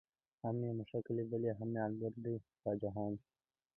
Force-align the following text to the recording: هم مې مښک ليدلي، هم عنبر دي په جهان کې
هم 0.41 0.55
مې 0.61 0.71
مښک 0.77 1.05
ليدلي، 1.15 1.51
هم 1.59 1.69
عنبر 1.85 2.13
دي 2.23 2.35
په 2.61 2.69
جهان 2.81 3.11
کې 3.21 3.29